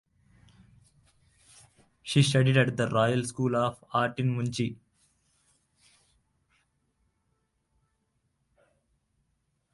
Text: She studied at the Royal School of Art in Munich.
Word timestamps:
She 2.01 2.23
studied 2.23 2.57
at 2.57 2.75
the 2.75 2.87
Royal 2.89 3.23
School 3.23 3.55
of 3.55 3.83
Art 3.93 4.17
in 4.17 4.33
Munich. 4.35 4.77